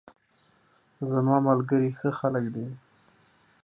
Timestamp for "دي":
2.55-2.67